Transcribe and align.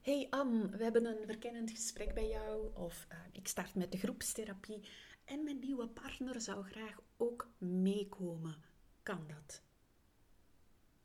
Hey 0.00 0.26
Anne, 0.30 0.68
we 0.68 0.82
hebben 0.82 1.04
een 1.04 1.26
verkennend 1.26 1.70
gesprek 1.70 2.14
bij 2.14 2.28
jou. 2.28 2.74
Of 2.74 3.06
uh, 3.12 3.18
ik 3.32 3.48
start 3.48 3.74
met 3.74 3.92
de 3.92 3.98
groepstherapie 3.98 4.80
en 5.24 5.44
mijn 5.44 5.58
nieuwe 5.58 5.88
partner 5.88 6.40
zou 6.40 6.64
graag 6.64 7.00
ook 7.16 7.50
meekomen. 7.58 8.56
Kan 9.02 9.26
dat? 9.28 9.62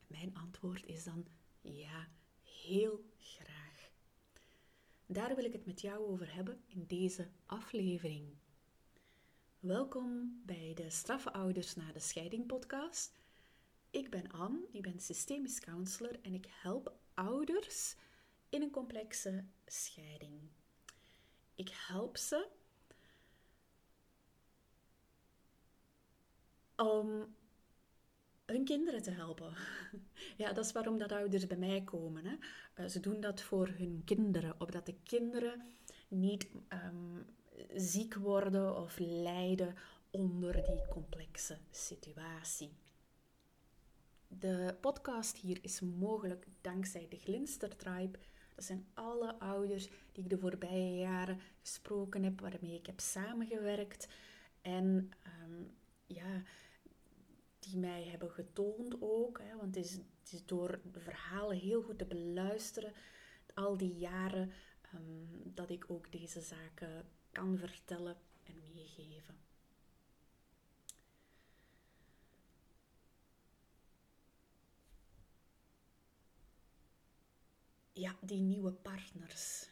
Mijn 0.08 0.36
antwoord 0.36 0.86
is 0.86 1.04
dan 1.04 1.26
ja, 1.62 2.08
heel 2.42 3.06
graag. 3.20 3.90
Daar 5.06 5.36
wil 5.36 5.46
ik 5.46 5.54
het 5.54 5.66
met 5.66 5.82
jou 5.82 6.06
over 6.06 6.36
hebben 6.36 6.64
in 6.68 6.86
deze 6.88 7.28
aflevering. 7.46 8.36
Welkom 9.60 10.42
bij 10.46 10.72
de 10.76 10.90
Straffe 10.90 11.34
Ouders 11.34 11.76
na 11.76 11.92
de 11.92 12.00
Scheiding 12.00 12.46
podcast. 12.46 13.14
Ik 13.90 14.10
ben 14.10 14.32
Anne, 14.32 14.68
ik 14.72 14.82
ben 14.82 15.00
systemisch 15.00 15.60
counselor 15.60 16.20
en 16.22 16.34
ik 16.34 16.48
help 16.62 16.94
ouders 17.14 17.96
in 18.56 18.62
een 18.62 18.72
complexe 18.72 19.44
scheiding. 19.66 20.40
Ik 21.56 21.70
help 21.88 22.18
ze 22.18 22.48
om 26.76 27.36
hun 28.46 28.66
kinderen 28.66 29.02
te 29.02 29.12
helpen. 29.12 29.54
Ja, 30.38 30.54
dat 30.54 30.66
is 30.66 30.72
waarom 30.72 30.98
dat 30.98 31.12
ouders 31.12 31.48
bij 31.48 31.58
mij 31.58 31.84
komen. 31.84 32.26
Hè. 32.26 32.36
Eh, 32.74 32.86
ze 32.86 33.00
doen 33.00 33.20
dat 33.20 33.42
voor 33.42 33.68
hun 33.68 34.02
kinderen, 34.06 34.56
opdat 34.60 34.86
de 34.86 34.96
kinderen 35.04 35.76
niet 36.08 36.48
ehm, 36.68 37.22
ziek 37.76 38.14
worden 38.14 38.76
of 38.76 38.98
lijden 39.00 39.76
onder 40.12 40.54
die 40.54 40.88
complexe 40.90 41.58
situatie. 41.72 42.72
De 44.28 44.76
podcast 44.82 45.38
hier 45.38 45.58
is 45.62 45.80
mogelijk 45.80 46.48
dankzij 46.62 47.08
de 47.10 47.18
Glinster 47.18 47.76
Tribe. 47.76 48.20
Dat 48.56 48.66
zijn 48.66 48.86
alle 48.94 49.40
ouders 49.40 49.88
die 50.12 50.24
ik 50.24 50.30
de 50.30 50.38
voorbije 50.38 50.98
jaren 50.98 51.40
gesproken 51.60 52.24
heb, 52.24 52.40
waarmee 52.40 52.74
ik 52.74 52.86
heb 52.86 53.00
samengewerkt. 53.00 54.08
En 54.62 55.12
ehm, 55.24 55.64
ja, 56.06 56.42
die 57.60 57.78
mij 57.78 58.04
hebben 58.04 58.32
getoond 58.32 58.96
ook. 59.00 59.40
Hè, 59.40 59.56
want 59.56 59.76
het 59.76 59.86
is, 59.86 60.00
is, 60.32 60.46
door 60.46 60.80
de 60.92 61.00
verhalen 61.00 61.58
heel 61.58 61.82
goed 61.82 61.98
te 61.98 62.06
beluisteren, 62.06 62.94
al 63.54 63.78
die 63.78 63.96
jaren, 63.96 64.52
ehm, 64.82 65.54
dat 65.54 65.70
ik 65.70 65.86
ook 65.88 66.12
deze 66.12 66.42
zaken 66.42 67.06
kan 67.32 67.58
vertellen 67.58 68.18
en 68.44 68.56
meegeven. 68.74 69.36
Ja, 77.98 78.16
die 78.22 78.42
nieuwe 78.42 78.72
partners. 78.72 79.68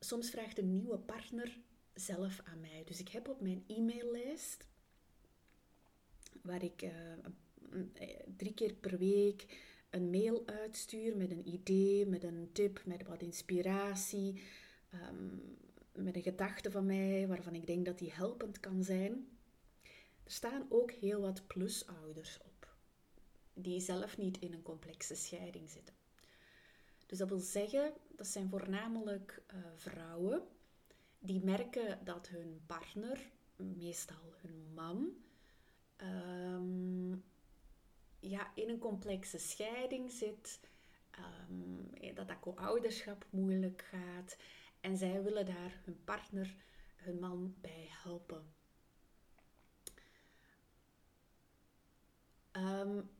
Soms 0.00 0.30
vraagt 0.30 0.58
een 0.58 0.72
nieuwe 0.72 0.98
partner 0.98 1.58
zelf 1.94 2.40
aan 2.44 2.60
mij. 2.60 2.82
Dus 2.84 3.00
ik 3.00 3.08
heb 3.08 3.28
op 3.28 3.40
mijn 3.40 3.64
e-maillijst 3.66 4.66
waar 6.42 6.62
ik 6.62 6.82
uh, 6.82 6.90
drie 8.36 8.54
keer 8.54 8.74
per 8.74 8.98
week 8.98 9.46
een 9.90 10.10
mail 10.10 10.42
uitstuur 10.46 11.16
met 11.16 11.30
een 11.30 11.48
idee, 11.48 12.06
met 12.06 12.24
een 12.24 12.50
tip, 12.52 12.82
met 12.84 13.06
wat 13.06 13.22
inspiratie, 13.22 14.42
um, 14.94 15.56
met 15.92 16.16
een 16.16 16.22
gedachte 16.22 16.70
van 16.70 16.86
mij 16.86 17.26
waarvan 17.28 17.54
ik 17.54 17.66
denk 17.66 17.86
dat 17.86 17.98
die 17.98 18.12
helpend 18.12 18.60
kan 18.60 18.84
zijn. 18.84 19.28
Er 20.24 20.32
staan 20.32 20.66
ook 20.68 20.90
heel 20.90 21.20
wat 21.20 21.46
plusouders 21.46 22.38
op, 22.44 22.69
die 23.62 23.80
zelf 23.80 24.16
niet 24.16 24.38
in 24.38 24.52
een 24.52 24.62
complexe 24.62 25.14
scheiding 25.14 25.70
zitten. 25.70 25.94
Dus 27.06 27.18
dat 27.18 27.28
wil 27.28 27.38
zeggen, 27.38 27.92
dat 28.16 28.26
zijn 28.26 28.48
voornamelijk 28.48 29.42
uh, 29.54 29.60
vrouwen 29.74 30.42
die 31.18 31.44
merken 31.44 32.04
dat 32.04 32.28
hun 32.28 32.62
partner, 32.66 33.30
meestal 33.56 34.34
hun 34.40 34.74
man, 34.74 35.12
um, 35.96 37.24
ja, 38.20 38.54
in 38.54 38.68
een 38.68 38.78
complexe 38.78 39.38
scheiding 39.38 40.10
zit, 40.10 40.60
um, 41.50 42.14
dat 42.14 42.28
dat 42.28 42.40
co-ouderschap 42.40 43.26
moeilijk 43.30 43.82
gaat 43.90 44.36
en 44.80 44.96
zij 44.96 45.22
willen 45.22 45.46
daar 45.46 45.80
hun 45.84 46.04
partner, 46.04 46.54
hun 46.96 47.18
man 47.18 47.54
bij 47.60 47.88
helpen. 47.90 48.54
Um, 52.52 53.10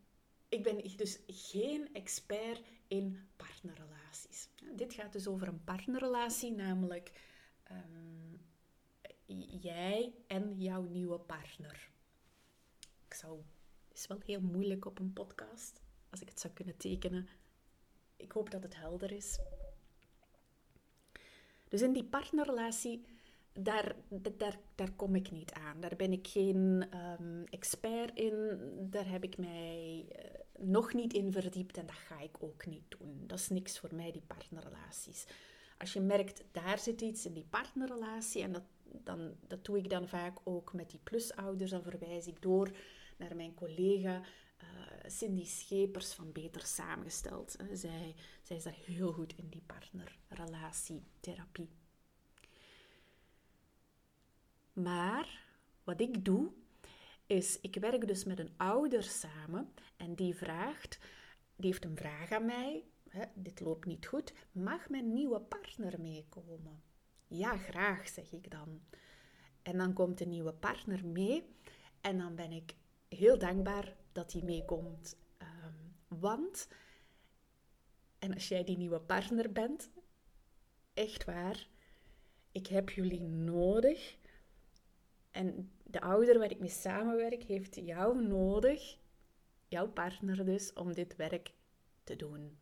ik 0.51 0.63
ben 0.63 0.97
dus 0.97 1.19
geen 1.27 1.95
expert 1.95 2.63
in 2.89 3.29
partnerrelaties. 3.37 4.49
Dit 4.77 4.95
gaat 4.95 5.13
dus 5.13 5.27
over 5.27 5.49
een 5.49 5.65
partnerrelatie, 5.65 6.53
namelijk 6.53 7.13
jij 9.61 10.15
en 10.27 10.55
jouw 10.59 10.83
nieuwe 10.83 11.19
partner 11.19 11.91
ik 13.11 13.17
zou, 13.17 13.41
het 13.89 13.99
is 13.99 14.07
wel 14.07 14.19
heel 14.25 14.41
moeilijk 14.41 14.85
op 14.85 14.99
een 14.99 15.13
podcast, 15.13 15.81
als 16.11 16.21
ik 16.21 16.29
het 16.29 16.41
zou 16.41 16.53
kunnen 16.53 16.77
tekenen. 16.77 17.29
Ik 18.17 18.33
hoop 18.33 18.51
dat 18.51 18.63
het 18.63 18.77
helder 18.77 19.13
is. 19.13 19.39
Dus 21.69 21.83
in 21.83 21.93
die 21.93 22.05
partnerrelatie, 22.05 23.05
daar, 23.53 23.97
daar, 24.37 24.59
daar 24.75 24.93
kom 24.93 25.15
ik 25.15 25.31
niet 25.31 25.53
aan. 25.53 25.81
Daar 25.81 25.97
ben 25.97 26.13
ik 26.13 26.27
geen 26.27 26.87
um, 27.21 27.45
expert 27.45 28.19
in. 28.19 28.59
Daar 28.91 29.09
heb 29.09 29.25
ik 29.25 29.39
mij 29.39 30.07
uh, 30.09 30.15
nog 30.69 30.93
niet 30.93 31.13
in 31.13 31.33
verdiept 31.33 31.77
en 31.77 31.87
dat 31.87 31.95
ga 31.95 32.21
ik 32.21 32.43
ook 32.43 32.67
niet 32.67 32.95
doen. 32.99 33.23
Dat 33.27 33.39
is 33.39 33.49
niks 33.49 33.79
voor 33.79 33.95
mij, 33.95 34.13
die 34.13 34.23
partnerrelaties. 34.27 35.27
Als 35.79 35.93
je 35.93 36.01
merkt, 36.01 36.45
daar 36.53 36.79
zit 36.79 37.01
iets 37.01 37.27
in 37.27 37.33
die 37.33 37.47
partnerrelatie 37.51 38.43
en 38.43 38.53
dat, 38.53 38.65
dan, 38.85 39.35
dat 39.47 39.65
doe 39.65 39.79
ik 39.79 39.91
dan 39.91 40.09
vaak 40.09 40.39
ook 40.45 40.73
met 40.73 40.91
die 40.91 41.01
plusouders, 41.03 41.71
dan 41.71 41.83
verwijs 41.83 42.27
ik 42.27 42.43
door 42.43 42.71
naar 43.17 43.37
mijn 43.37 43.55
collega 43.55 44.21
uh, 44.21 44.27
Cindy 45.07 45.45
Schepers 45.45 46.13
van 46.13 46.33
Beter 46.33 46.67
Samengesteld. 46.67 47.57
zij, 47.73 48.15
zij 48.43 48.57
is 48.57 48.63
daar 48.63 48.79
heel 48.85 49.13
goed 49.13 49.35
in, 49.37 49.49
die 49.49 49.63
partnerrelatietherapie. 49.67 51.69
Maar 54.73 55.45
wat 55.85 56.01
ik 56.01 56.25
doe, 56.25 56.53
is 57.27 57.61
ik 57.61 57.75
werk 57.75 58.07
dus 58.07 58.25
met 58.25 58.39
een 58.39 58.55
ouder 58.57 59.03
samen 59.03 59.73
en 59.97 60.15
die 60.15 60.35
vraagt, 60.35 60.99
die 61.57 61.71
heeft 61.71 61.85
een 61.85 61.97
vraag 61.97 62.31
aan 62.31 62.45
mij. 62.45 62.85
Hè, 63.09 63.25
dit 63.35 63.61
loopt 63.61 63.87
niet 63.87 64.07
goed. 64.07 64.33
Mag 64.53 64.89
mijn 64.89 65.13
nieuwe 65.13 65.41
partner 65.41 66.01
meekomen? 66.01 66.83
Ja, 67.27 67.57
graag, 67.57 68.09
zeg 68.09 68.33
ik 68.33 68.51
dan. 68.51 68.81
En 69.63 69.79
dan 69.79 69.93
komt 69.93 70.19
de 70.19 70.27
nieuwe 70.27 70.53
partner 70.53 71.07
mee 71.07 71.45
en 72.01 72.19
dan 72.19 72.35
ben 72.35 72.53
ik 72.53 72.75
heel 73.09 73.39
dankbaar 73.39 73.97
dat 74.13 74.33
hij 74.33 74.43
meekomt. 74.43 75.17
Ehm, 75.39 75.75
want, 76.09 76.69
en 78.19 78.35
als 78.35 78.49
jij 78.49 78.65
die 78.65 78.77
nieuwe 78.77 79.01
partner 79.01 79.53
bent, 79.53 79.91
echt 80.95 81.25
waar, 81.25 81.69
ik 82.53 82.67
heb 82.67 82.91
jullie 82.91 83.21
nodig. 83.21 84.17
En 85.31 85.71
de 85.85 86.01
ouder 86.01 86.39
waar 86.39 86.51
ik 86.51 86.61
mee 86.61 86.69
samenwerk, 86.69 87.43
heeft 87.43 87.75
jou 87.75 88.27
nodig, 88.27 88.99
jouw 89.69 89.89
partner 89.89 90.45
dus, 90.45 90.73
om 90.73 90.95
dit 90.95 91.17
werk 91.17 91.53
te 92.05 92.17
doen. 92.17 92.59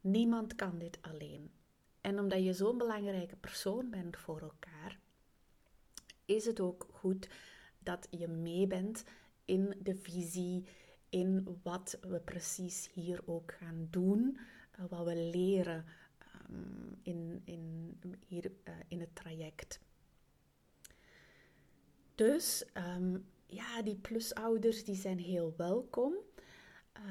Niemand 0.00 0.54
kan 0.54 0.78
dit 0.78 0.98
alleen. 1.00 1.50
En 2.00 2.18
omdat 2.18 2.44
je 2.44 2.52
zo'n 2.52 2.78
belangrijke 2.78 3.36
persoon 3.36 3.90
bent 3.90 4.16
voor 4.16 4.40
elkaar, 4.40 4.98
is 6.24 6.44
het 6.44 6.60
ook 6.60 6.86
goed 6.90 7.28
dat 7.78 8.08
je 8.10 8.28
mee 8.28 8.66
bent 8.66 9.04
in 9.44 9.74
de 9.82 9.94
visie, 9.94 10.66
in 11.08 11.58
wat 11.62 11.98
we 12.00 12.20
precies 12.20 12.90
hier 12.92 13.20
ook 13.24 13.52
gaan 13.52 13.86
doen, 13.90 14.38
uh, 14.78 14.84
wat 14.88 15.04
we 15.04 15.16
leren 15.16 15.84
um, 16.50 16.98
in, 17.02 17.42
in, 17.44 17.98
hier 18.26 18.52
uh, 18.64 18.74
in 18.88 19.00
het 19.00 19.14
traject. 19.14 19.80
Dus 22.20 22.64
um, 22.96 23.26
ja, 23.46 23.82
die 23.82 23.96
plusouders 23.96 24.84
die 24.84 24.94
zijn 24.94 25.18
heel 25.18 25.54
welkom. 25.56 26.14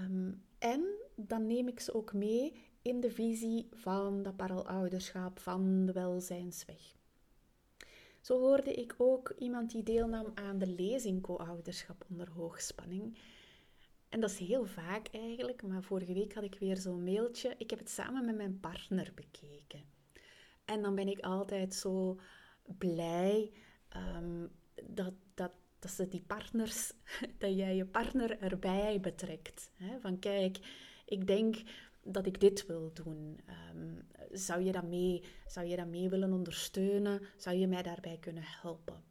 Um, 0.06 0.44
en 0.60 0.86
dan 1.16 1.48
neem 1.48 1.68
ik 1.68 1.80
ze 1.80 1.94
ook 1.94 2.14
mee 2.14 2.54
in 2.82 3.00
de 3.00 3.12
visie 3.12 3.68
van 3.72 4.24
dat 4.24 4.36
paralouderschap, 4.36 5.40
van 5.40 5.86
de 5.86 5.92
welzijnsweg. 5.92 6.96
Zo 8.22 8.40
hoorde 8.40 8.74
ik 8.74 8.96
ook 8.98 9.34
iemand 9.38 9.72
die 9.72 9.84
deelnam 9.84 10.32
aan 10.36 10.58
de 10.58 10.68
lezing 10.68 11.22
co-ouderschap 11.22 12.06
onder 12.10 12.30
hoogspanning. 12.30 13.18
En 14.10 14.20
dat 14.20 14.30
is 14.30 14.38
heel 14.38 14.66
vaak 14.66 15.08
eigenlijk, 15.08 15.64
maar 15.64 15.84
vorige 15.84 16.14
week 16.14 16.34
had 16.34 16.44
ik 16.44 16.60
weer 16.60 16.78
zo'n 16.78 17.04
mailtje. 17.04 17.56
Ik 17.58 17.70
heb 17.70 17.80
het 17.80 17.90
samen 17.90 18.26
met 18.26 18.36
mijn 18.36 18.60
partner 18.60 19.12
bekeken. 19.16 19.84
En 20.66 20.82
dan 20.82 20.96
ben 20.96 21.08
ik 21.08 21.20
altijd 21.20 21.74
zo 21.74 22.20
blij 22.78 23.52
um, 24.18 24.52
dat, 24.88 25.14
dat, 25.34 25.52
dat 25.80 25.92
ze 25.92 26.08
die 26.08 26.24
partners, 26.28 26.94
dat 27.38 27.56
jij 27.56 27.76
je 27.76 27.86
partner 27.86 28.40
erbij 28.40 29.00
betrekt. 29.00 29.72
Hè? 29.76 30.00
Van 30.00 30.20
kijk, 30.20 30.60
ik 31.06 31.28
denk 31.28 31.62
dat 32.04 32.26
ik 32.26 32.40
dit 32.40 32.66
wil 32.66 32.92
doen. 32.94 33.40
Ehm, 33.46 34.02
zou, 34.32 34.62
je 34.62 34.72
dat 34.72 34.88
mee, 34.88 35.24
zou 35.48 35.68
je 35.68 35.76
dat 35.76 35.88
mee 35.88 36.10
willen 36.10 36.34
ondersteunen? 36.34 37.22
Zou 37.38 37.56
je 37.56 37.68
mij 37.68 37.84
daarbij 37.84 38.18
kunnen 38.20 38.44
helpen? 38.46 39.04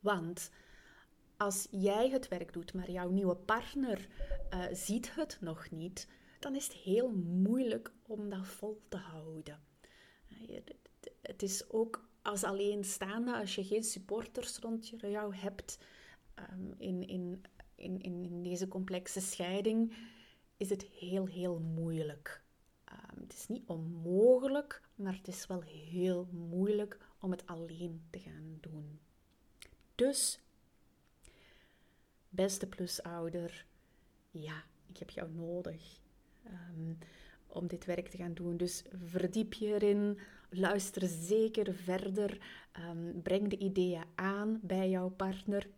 Want 0.00 0.50
als 1.36 1.68
jij 1.70 2.08
het 2.08 2.28
werk 2.28 2.52
doet, 2.52 2.72
maar 2.72 2.90
jouw 2.90 3.10
nieuwe 3.10 3.36
partner 3.36 4.08
uh, 4.54 4.64
ziet 4.72 5.14
het 5.14 5.38
nog 5.40 5.70
niet, 5.70 6.08
dan 6.38 6.54
is 6.54 6.64
het 6.64 6.76
heel 6.76 7.10
moeilijk 7.24 7.92
om 8.06 8.28
dat 8.28 8.46
vol 8.46 8.82
te 8.88 8.96
houden. 8.96 9.60
Het 11.20 11.42
is 11.42 11.70
ook 11.70 12.08
als 12.22 12.44
alleenstaande, 12.44 13.36
als 13.36 13.54
je 13.54 13.64
geen 13.64 13.84
supporters 13.84 14.58
rond 14.58 14.88
jou 14.88 15.34
hebt 15.34 15.78
um, 16.52 16.74
in, 16.78 17.06
in, 17.08 17.42
in, 17.74 18.00
in 18.00 18.42
deze 18.42 18.68
complexe 18.68 19.20
scheiding, 19.20 19.94
is 20.56 20.70
het 20.70 20.82
heel, 20.82 21.26
heel 21.26 21.58
moeilijk. 21.58 22.42
Um, 22.92 23.22
het 23.22 23.32
is 23.32 23.48
niet 23.48 23.66
onmogelijk, 23.66 24.82
maar 24.94 25.14
het 25.16 25.28
is 25.28 25.46
wel 25.46 25.60
heel 25.62 26.28
moeilijk 26.32 26.98
om 27.20 27.30
het 27.30 27.46
alleen 27.46 28.02
te 28.10 28.18
gaan 28.18 28.58
doen. 28.60 29.00
Dus, 29.94 30.40
beste 32.28 32.66
plusouder, 32.66 33.66
ja, 34.30 34.64
ik 34.86 34.96
heb 34.96 35.10
jou 35.10 35.30
nodig 35.30 36.00
um, 36.46 36.98
om 37.46 37.66
dit 37.66 37.84
werk 37.84 38.08
te 38.08 38.16
gaan 38.16 38.34
doen. 38.34 38.56
Dus 38.56 38.84
verdiep 39.04 39.52
je 39.52 39.66
erin, 39.66 40.18
luister 40.50 41.08
zeker 41.08 41.74
verder, 41.74 42.38
um, 42.90 43.22
breng 43.22 43.48
de 43.48 43.58
ideeën 43.58 44.04
aan 44.14 44.60
bij 44.62 44.90
jouw 44.90 45.08
partner. 45.08 45.68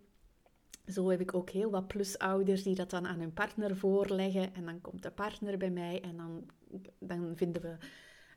Zo 0.86 1.08
heb 1.08 1.20
ik 1.20 1.34
ook 1.34 1.50
heel 1.50 1.70
wat 1.70 1.86
plusouders 1.86 2.62
die 2.62 2.74
dat 2.74 2.90
dan 2.90 3.06
aan 3.06 3.18
hun 3.18 3.32
partner 3.32 3.76
voorleggen. 3.76 4.54
En 4.54 4.64
dan 4.64 4.80
komt 4.80 5.02
de 5.02 5.10
partner 5.10 5.58
bij 5.58 5.70
mij 5.70 6.00
en 6.00 6.16
dan, 6.16 6.50
dan 6.98 7.36
vinden 7.36 7.62
we 7.62 7.76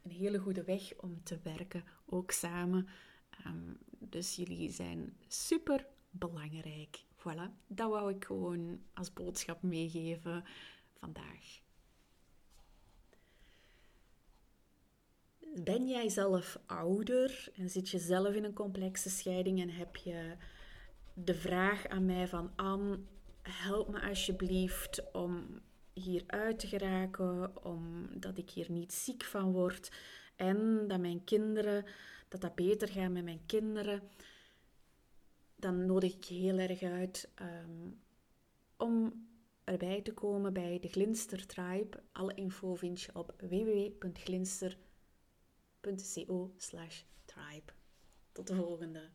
een 0.04 0.12
hele 0.12 0.38
goede 0.38 0.64
weg 0.64 0.94
om 0.98 1.24
te 1.24 1.40
werken, 1.44 1.84
ook 2.06 2.32
samen. 2.32 2.88
Um, 3.48 3.78
dus 4.00 4.36
jullie 4.36 4.72
zijn 4.72 5.18
super 5.28 5.88
belangrijk. 6.10 7.04
Voilà, 7.18 7.66
dat 7.68 7.90
wou 7.90 8.14
ik 8.14 8.26
gewoon 8.26 8.80
als 8.94 9.14
boodschap 9.14 9.62
meegeven 9.62 10.44
vandaag. 11.00 11.64
Ben 15.64 15.88
jij 15.88 16.10
zelf 16.10 16.60
ouder 16.66 17.50
en 17.56 17.70
zit 17.70 17.90
je 17.90 18.00
zelf 18.00 18.34
in 18.34 18.44
een 18.44 18.54
complexe 18.54 19.10
scheiding 19.10 19.62
en 19.62 19.70
heb 19.70 19.96
je 19.96 20.36
de 21.14 21.34
vraag 21.34 21.88
aan 21.88 22.06
mij 22.06 22.28
van 22.28 22.52
help 23.42 23.90
me 23.90 24.02
alsjeblieft 24.02 25.12
om 25.12 25.60
hier 25.94 26.24
uit 26.28 26.60
te 26.60 26.68
geraken, 26.68 27.66
omdat 27.66 28.38
ik 28.38 28.50
hier 28.50 28.72
niet 28.72 28.94
ziek 28.94 29.24
van 29.24 29.52
word 29.52 29.92
en 30.36 30.88
dat 30.88 31.00
mijn 31.00 31.24
kinderen, 31.24 31.86
dat 32.28 32.42
dat 32.42 32.56
beter 32.56 32.88
gaat 32.88 33.12
met 33.12 33.24
mijn 33.24 33.46
kinderen, 33.46 34.02
dan 35.56 35.86
nodig 35.86 36.14
ik 36.14 36.24
je 36.24 36.36
heel 36.36 36.58
erg 36.58 36.82
uit 36.82 37.30
um, 37.42 38.00
om 38.78 39.28
erbij 39.64 40.02
te 40.02 40.14
komen 40.14 40.54
bij 40.54 40.80
de 40.80 40.88
Glinster 40.88 41.46
Tribe. 41.46 42.04
Alle 42.12 42.34
info 42.34 42.76
vind 42.76 43.02
je 43.02 43.10
op 43.14 43.34
www.glinster.co/tribe. 45.86 47.74
Tot 48.32 48.48
de 48.48 48.56
volgende. 48.56 49.10